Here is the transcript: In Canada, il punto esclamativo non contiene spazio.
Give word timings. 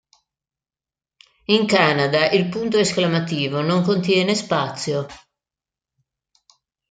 In 1.55 1.67
Canada, 1.67 2.31
il 2.31 2.49
punto 2.49 2.77
esclamativo 2.79 3.61
non 3.61 3.83
contiene 3.83 4.33
spazio. 4.33 5.05